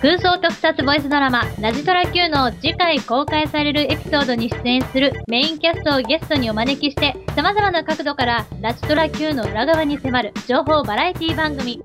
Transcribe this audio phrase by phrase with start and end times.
[0.00, 11.82] 空想特撮ボイスドラマ「ラジトラ Q」の次回公開されるエピソードに出演するメインキャストをゲストにお招きして様々な角度からラジトラ Q の裏側に迫る情報バラエティ番組。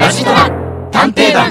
[0.00, 0.50] ラジトラ
[0.90, 1.50] 探偵団。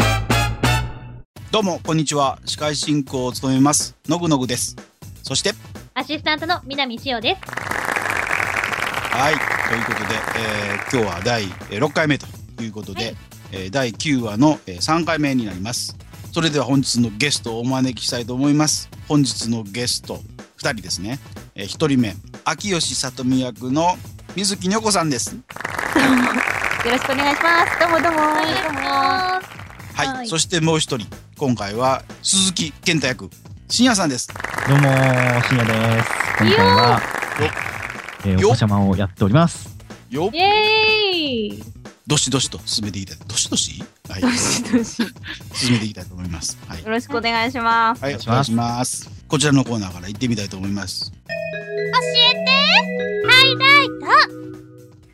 [1.52, 2.39] どうも、こんにちは。
[2.45, 4.75] 司会進行を務めます、のぐのぐです。
[5.21, 5.52] そして、
[5.93, 7.41] アシスタントの南しおです。
[7.45, 9.36] はい、
[9.70, 12.25] ということで、えー今日は第えー6回目と
[12.64, 13.16] いうことで、はい
[13.52, 15.96] えー第9話の、えー3回目になります。
[16.33, 18.89] それでは本日のゲストをお招きしたいと思います。
[19.07, 20.15] 本日のゲスト、
[20.57, 21.19] 2人ですね。
[21.54, 23.96] え1人目、秋吉さとみ役の
[24.36, 25.36] 水木にょこさんです。
[25.36, 27.79] よろしくお願いします。
[27.79, 28.19] どうもどうも。
[28.19, 31.07] はい、はいそしてもう1人、
[31.38, 33.30] 今回は鈴木健太役、
[33.69, 34.27] 深夜さんです。
[34.67, 36.09] どうもー、深夜です。
[36.39, 37.02] 今回は、
[38.25, 39.69] えー、よお子様をやっております。
[40.09, 41.72] よイエーイ
[42.06, 43.28] どしどしと進めていきたい。
[43.28, 43.81] どしどし？
[44.09, 45.08] はい、どしどしよ
[45.53, 46.58] 進めていきたいと思います。
[46.67, 46.84] はい。
[46.84, 48.03] ろしくお願いします。
[48.03, 49.09] はい、おお願いし願いします。
[49.27, 51.14] こちらのコーナーから行ってみたいと思います。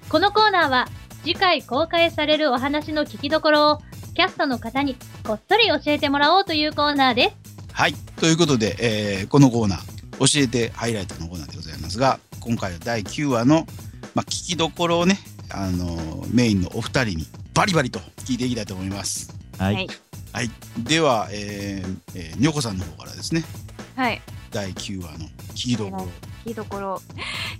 [0.09, 0.87] このコーナーは
[1.23, 3.79] 次回公開されるお話の聞きどころを
[4.15, 13.67] キャストの方にこっそり教えてもらおうというコーナーですはい、ということで、えーこのコーナー、教えてハイライトのコーナーでございますが、今回は第9話の、
[14.15, 15.19] まあ、聞きどころをね、
[15.51, 19.33] あのーメインのお二人にバリバリと聞いていきたいと思います。
[19.57, 19.75] はい。
[19.75, 19.87] はい
[20.31, 23.43] はい、では、えーえーにょこさんの方からですね、
[23.95, 24.21] はい。
[24.51, 26.07] 第9話の聞きどころ。
[26.45, 27.01] 聞きどころ。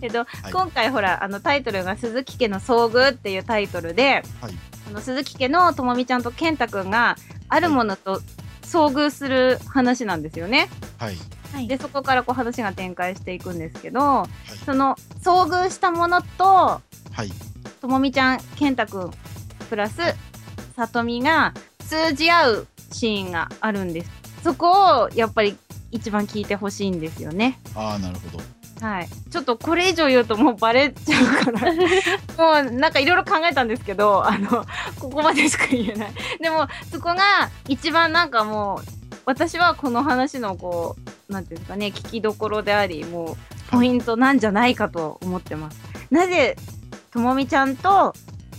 [0.02, 4.54] えっと、い今回ほら、あのタイトルが鈴木家の遭遇っていうタイトルで、はい
[4.88, 7.16] あの鈴木家のともみちゃんと健太くんが
[7.48, 8.22] あるものと
[8.64, 10.70] 遭遇する話なんですよね。
[10.98, 11.16] はい、
[11.54, 14.28] はいで、そこからこう話が展開していくんですけど、
[14.66, 16.82] その遭遇したものと、は
[17.24, 17.32] い、
[17.80, 19.12] ともみちゃん、健太くん、
[19.70, 20.02] プラス、
[20.76, 21.54] さとみが
[21.88, 24.12] 通じ合うシーンがあるんです。
[24.44, 25.58] そこを、やっぱり
[25.92, 27.60] 一番聞いてほしいんですよね。
[27.76, 28.86] ああ、なるほど。
[28.86, 29.10] はい。
[29.30, 31.60] ちょっとこれ以上言うともうバレちゃうから。
[32.64, 34.66] もうなんかいろいろ考えたんですけど、あの、
[35.00, 36.12] ここまでしか言えない。
[36.42, 38.90] でも、そこが一番なんかもう、
[39.26, 40.96] 私はこの話のこ
[41.30, 45.78] う、なんていうんですかね、聞きどころであり、もう、ポイントなんじゃないかと思ってます。
[46.10, 46.56] なぜ、
[47.12, 48.14] ともみちゃんと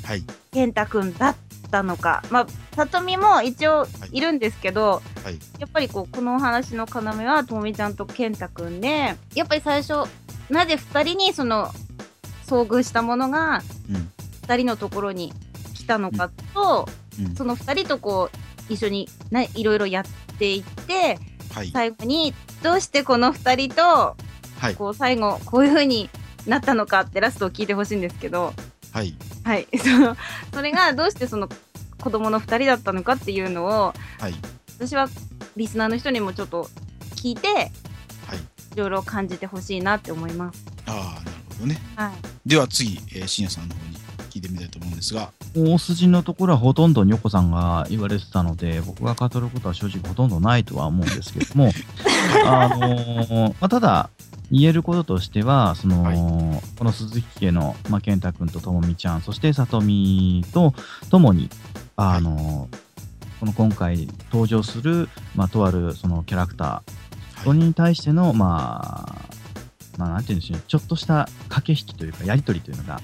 [0.04, 1.36] はい、健太くんだっ
[1.70, 2.22] たのか。
[2.30, 4.20] まあ、さとみも一応い。
[4.20, 5.38] るんですけど、はい。
[5.58, 10.10] やっぱりこう、このお話の要はともみちゃんと健太くんで、やっぱり最初、
[10.48, 11.70] なぜ二人にその、
[12.46, 14.10] 遭遇したものがうん、
[14.42, 15.32] 二人のところに
[15.74, 16.88] 来たのかと、
[17.20, 18.30] うん、その二人とこ
[18.68, 20.04] う、一緒にないろいろやっ
[20.38, 21.18] ていって、
[21.54, 22.34] はい、最後に、
[22.64, 24.16] どうしてこの二人と、
[24.58, 26.10] はい、こう、最後、こういう風に
[26.46, 28.54] なったのかってラストを聞いてほしいんですけど、
[28.92, 29.14] はい、
[29.44, 30.16] はい、 その
[30.52, 31.48] それがどうしてその
[32.00, 34.34] 子供の2人だったのかっていうのをはい、
[34.78, 35.08] 私は
[35.56, 36.68] リスナーの人にもちょっと
[37.16, 37.48] 聞いて
[38.26, 38.38] はい。
[38.74, 40.64] いろいろ感じてほしいなって思います。
[40.86, 41.78] ああ、なるほどね。
[41.96, 43.96] はい、では次、えー、深夜さんの方に
[44.30, 51.72] 聞いてみたいと思うんですが、大筋のところはほとんどにょこさんが言われてたので、僕が語ることは正直ほとんどないとは思うんですけども、
[52.46, 54.10] あのーまあ、ただ、
[54.50, 56.16] 言えることとしては、その、はい。
[56.78, 60.74] この鈴木家の、まあ、健太くんとともみちゃん、そしてさとみと
[61.10, 61.48] ともに、
[61.96, 62.90] あのー
[63.40, 69.30] この今回登場する、まあ、とあるそのキャラクター、それに対しての、まあ、
[69.96, 73.02] まあ、なんて言うんでしょうね、ちょっとした駆け引きというか、やりとりというのがはい、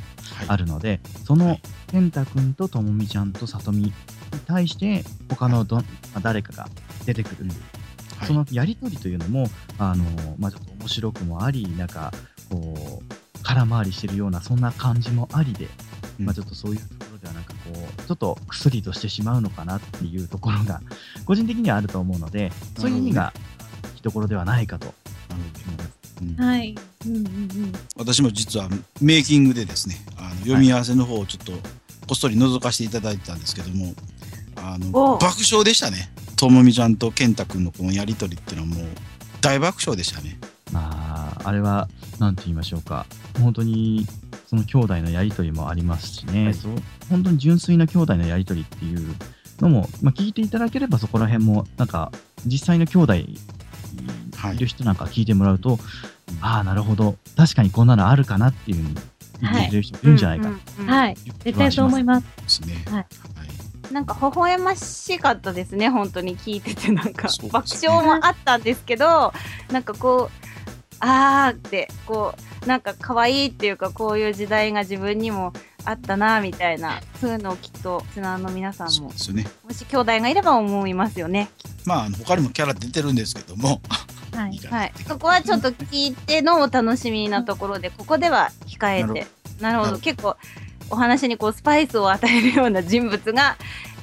[0.48, 1.62] あるので、そのはい。
[1.90, 3.92] 健太くんとともみちゃんとさとみに
[4.46, 5.82] 対して、他のど、ま
[6.16, 6.68] あ誰かが
[7.06, 7.56] 出てくる、はい
[8.24, 10.04] そのやりとりというのも、あの
[10.38, 12.12] まあ、ちょっと面白くもあり、なんか、
[12.50, 15.68] こう、空回りしてるような、そんな感じもありで、
[16.18, 16.26] うん。
[16.26, 20.80] まあ、ちょっとそういうところでは、なんかこう、ちょっと薬としてしまうのかなっていうところが、
[21.24, 23.32] 個人的にはあると思うので、そういう意味が、
[23.94, 24.86] いいところではないかと。
[25.28, 25.96] なるほど思います。
[26.22, 26.44] うん。
[26.44, 26.74] はい。
[27.06, 27.72] うんうんうん。
[27.96, 28.68] 私も実は
[29.00, 31.58] メイキングでですねあの読み合わせの方をちょっとこ
[32.12, 33.92] っそり覗かせていただいてたんですけども
[34.56, 38.86] あの爆笑でしたねともみちゃんと健太くんのこのやりとりっていうのはもう
[39.40, 40.38] 大爆笑でしたね。
[40.72, 41.88] まあ、あれは、
[42.18, 43.06] なんて言いましょうか、
[43.40, 44.06] 本当に、
[44.48, 46.54] その兄弟のやりとりもありますしね、はい。
[46.54, 46.72] そう
[47.08, 49.14] 本当に純粋な兄弟のやりとりっていう
[49.60, 52.10] のも、まあ、聞いていただければそこら辺も、なんか、
[52.44, 53.38] 実際の兄弟い
[54.36, 55.78] はいる人なんか聞いてもらうと、
[56.40, 58.94] ああ、なるほど、確かにこんなのあるかなっていうふうに
[59.40, 60.48] 言ってくれる人いるんじゃないか。
[60.48, 60.86] うんうんうん。
[60.90, 61.16] はい。
[61.44, 62.26] 絶対そう思います。
[62.42, 62.84] ですね。
[62.86, 62.94] はい。
[62.94, 63.06] はい
[63.92, 69.32] なんか微笑ましかったですね、本当に聞いてて、なんかそう爆笑もあったんですけど、
[69.70, 70.46] なんかこう、
[71.00, 72.34] あーって、こ
[72.64, 75.52] う、なんか可愛いっていうか、こういう時代が自分にも
[75.84, 79.46] あったなみたいなそういうのをきっとリスナーの皆さんもね。
[79.64, 81.48] もし兄弟がいれば思いますよね。
[81.84, 83.80] まああの他にもキャラ出てるんですけども、
[84.32, 84.92] はいはい。
[85.06, 89.26] そこはちょっと聞いてのお楽しみなところで、ここでは控えて。
[89.60, 89.98] なるほど。
[89.98, 90.36] 結構、
[90.90, 93.56] お話にこう、スパイスを与えるような人物が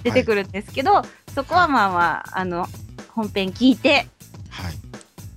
[0.04, 1.02] 出てくるんですけど、
[1.34, 2.68] そこはまあまあ、あの、
[3.14, 4.08] 本編聞いて、
[4.50, 4.74] はい。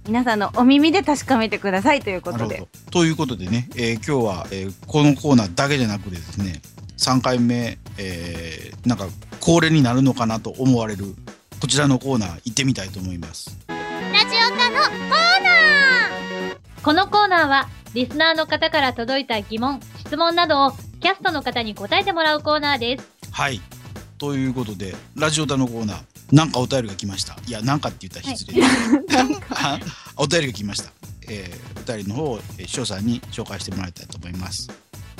[0.06, 2.66] 皆さんのお耳で確かめてくださいということで。
[2.90, 6.60] ということでね、えー今日は、えーこのコーナーだけじゃなくてですね、
[6.96, 9.06] 3回目、えーなんか
[9.40, 11.14] 恒例になるのかなと思われる
[11.60, 13.56] こちらのコーナー行ってみたいと思います。
[13.68, 20.72] ラジオ科のコーナーこのコーナーは、リスナーの方から届いた疑問、質問などを
[21.06, 23.08] キャストの方に答えてもらうコーナーです。
[23.30, 23.60] はい。
[24.18, 27.36] ということで、ラジオタのコーナー、なんかお便りが来ました。
[27.46, 28.60] いや、なんかって言ったら失礼。
[29.50, 29.78] あ
[30.18, 30.90] お便りが来ました。
[31.28, 34.68] えーお便りの方を、えー、翔さんに紹介してもらいたいと思います。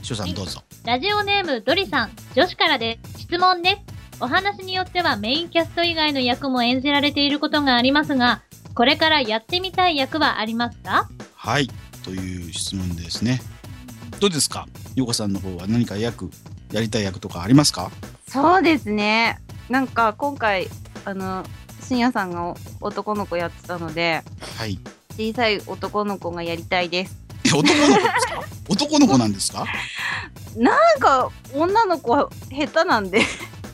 [0.03, 0.65] 翔さんどうぞ。
[0.85, 3.21] ラジオネームドリさん、女子からです。
[3.21, 4.21] 質問です。
[4.21, 8.43] お話によってはメインキャスト以外の役も演じられていることがありますが、
[8.75, 11.09] これからやってみたい役はありますか？
[11.37, 11.71] はい。
[12.03, 13.41] という質問ですね。
[14.21, 14.67] どうですか？
[14.95, 16.31] よこさんの方は何か役、
[16.73, 17.91] やりたい役とかありますか？
[18.29, 19.39] そうですね。
[19.69, 20.69] なんか、今回、
[21.05, 21.45] あの、
[21.83, 24.23] 深夜さんが男の子やってたので、
[24.59, 24.79] はい。
[25.17, 27.17] 小さい男の子がやりたいです。
[27.45, 28.43] え男の子ですか？
[28.69, 29.67] 男の子なんですか？
[30.57, 33.21] なんか、女の子は下手なんで、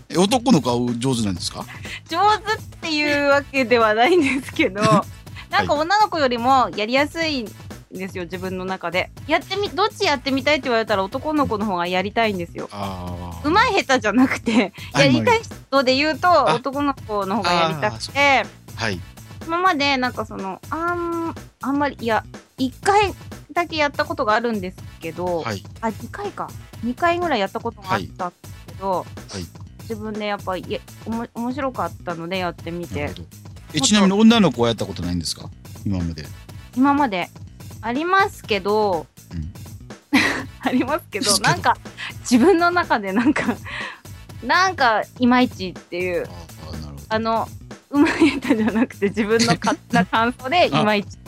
[0.08, 1.64] え男の子は上手なんですか？
[2.08, 4.80] 上手っていうわけではないんですけど、
[5.50, 7.48] なんか女の子よりもやりやすいん
[7.98, 9.10] ですよ、自分の中で。
[9.26, 12.68] やってみ、どっちやってみたいって言われたら男の子の方がやりたいんですよ。
[12.72, 18.44] あうまい下手じゃなくて、あやりたい人で言うとあ男の子の方がやりたくて、
[18.76, 19.00] はい。
[19.46, 22.24] 今までなんかその、あん、あんまり、いや、
[22.58, 23.12] 一回
[23.52, 25.62] だけやったことがあるんですけど、はい。
[25.80, 26.48] あ、2回か。
[26.84, 28.90] 2回ぐらいやったことがあったんですけど、
[29.28, 33.10] はい自分でやっぱいやおも面白かったのでやってみて。
[33.74, 35.50] え、ちなみに女の子はやったことないんですか？
[35.84, 36.24] 今まで。
[36.76, 37.28] 今まで
[37.82, 39.52] ありますけど、うん。
[40.60, 41.76] ありますけど、なんか
[42.20, 43.56] 自分の中でなんか、
[44.42, 46.26] なんかいまいちっていう、
[47.08, 47.48] あの、
[47.90, 51.18] うまい下手じゃなくて自分の勝手な感想で いまいち。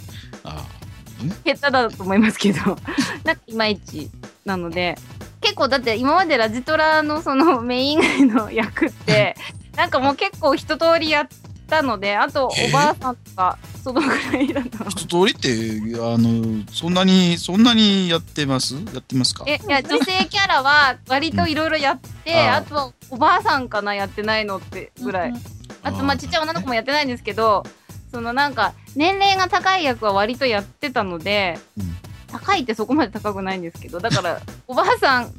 [1.45, 2.79] 下手だと思いますけど、
[3.25, 4.11] なんかいまいち
[4.45, 4.97] なので、
[5.41, 9.37] 結構だって今までラジトラのそのメイン以外の役って、
[9.77, 11.29] なんかもう結構一通りやっ
[11.69, 14.89] たので、あとおばあさんとか、そのぐらいだと。
[14.89, 18.75] 一通りって、あの、そんなに、そんなにやってます？
[18.75, 19.45] やってますか？
[19.47, 25.35] え、いや、女性キャラは割といろいろやって、うんあーあとはおばあさんかな、やってないのってぐらい。
[25.83, 27.63] あと、まあ、ちっちゃい女の子もやってないんですけど、
[28.11, 31.95] そのなんか、年齢が高い役は割とやってたので、うん
[32.35, 35.33] 高いってそこまで高くないんですけど、だから、おばあさん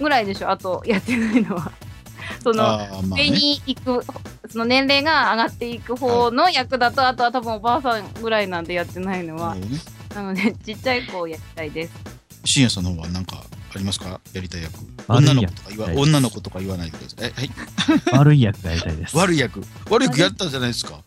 [0.00, 1.70] ぐらいでしょ、あとやってないのは。
[2.42, 3.36] その、ああ、まあ上ね。
[3.38, 4.04] に行く、
[4.50, 9.56] その年齢が上がっていく方の役だと、あとは多分おばあさんぐらいなんでやってないのは
[10.14, 11.92] なので、ちっちゃい子をやりたいです。
[12.44, 13.42] 深夜さんの方は何か
[13.74, 14.20] ありますか？
[14.32, 14.72] やりたい役。
[15.08, 17.30] 女の子とか言わ、女の子とか言わないでください。
[17.30, 17.50] え、はい。
[18.18, 19.16] 悪い役がやりたいです。
[19.16, 19.62] 悪い役。
[19.90, 21.00] 悪い役やったじゃないですか？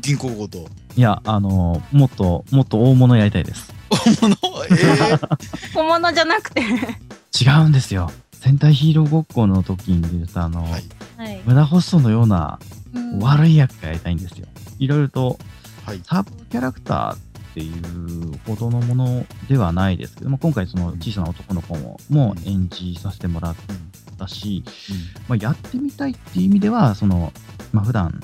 [0.00, 0.68] 銀行強盗。
[0.96, 3.72] いや、あのもっと、もっと大物やりたいです。
[3.90, 3.96] 大
[4.28, 4.36] 物？
[4.70, 5.38] えー
[5.74, 6.60] 小物じゃなくて。
[7.40, 8.12] 違うんですよ。
[8.42, 10.82] 戦隊ヒーローごっこの時に言ったあの、はい。
[11.16, 11.40] はい。
[11.44, 12.58] 無駄ホストのような
[12.92, 14.48] うん悪い役がやりたいんですよ。
[14.80, 15.38] いろいろと
[15.86, 16.00] はい。
[16.02, 17.18] サブキャラクターっ
[17.54, 23.56] ていうほどのものではないですけども、今回その小さな男の子もも演じさせてもらっ
[24.18, 24.64] たし、
[25.28, 27.32] まあ、やってみたいっていう意味では、その、
[27.72, 28.20] まあ、普段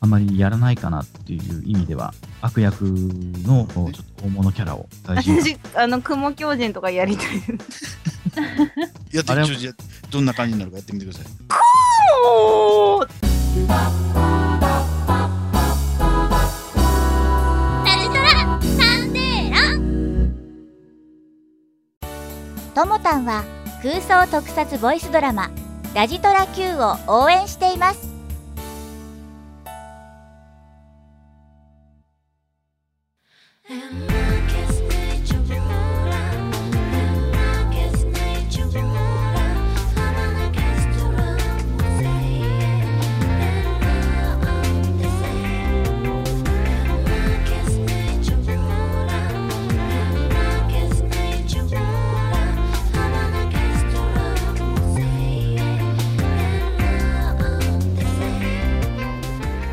[0.00, 5.40] あまりやらないかなっていう意味では、悪役のちょっと大物キャラを大事に。
[5.40, 7.26] 私、あの、雲狂人とかやりたい。
[9.12, 9.72] やってあれちょっとや
[10.10, 11.26] どんな感じになるかやってみてください。
[12.26, 13.08] おー
[22.74, 23.44] ともたんは
[23.82, 25.50] 空想特撮ボイスドラマ
[25.94, 28.13] 「ラジトラ Q」を応援しています。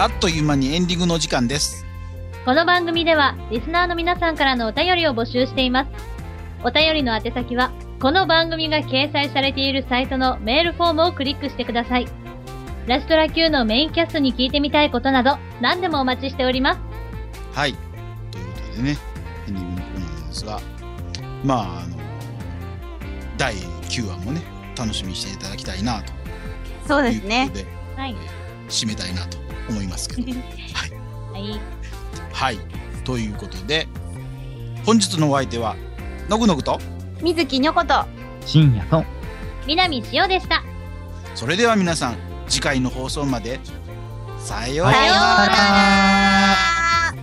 [0.01, 1.85] あっという間にエンディングの時間です。
[2.43, 5.91] この番組では、リスナーの皆さんからのお便りを募集しています。
[6.63, 12.07] お便りの宛先は、この番組が掲載されているサイトのメールフォームをクリックしてください。
[12.87, 16.79] ラジトラ Q のメインキャストに聞いてみたいことなど、何でもお待ちしております。
[17.53, 17.75] はい。
[18.31, 18.97] ということでね、
[19.49, 20.59] エンディングのコーナーですが、
[21.45, 21.97] まあ、あの、
[23.37, 24.41] 第9話もね、
[24.75, 26.11] 楽しみにしていただきたいなと
[26.87, 27.51] そういうことですね。
[27.53, 27.65] で、
[27.95, 28.15] はい。
[28.67, 30.31] 締めたいなと思いますけど。
[30.73, 30.87] は
[31.37, 31.59] い。
[32.33, 32.59] はい。
[33.03, 33.87] ということで、
[34.85, 35.75] 本日のお相手は、
[36.29, 36.79] のぐのぐと、
[37.21, 38.05] 水木にょこと。
[38.45, 39.03] 深夜と
[39.67, 40.63] 南しおでした。
[41.35, 43.59] それでは皆さん、次回の放送まで、
[44.39, 47.13] さようさなようなら。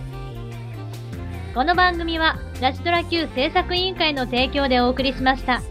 [1.53, 5.61] この番組は、ラジトラ Q 制作委員会の提供でお送りしました。